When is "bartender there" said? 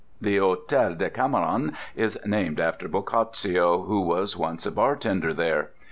4.71-5.69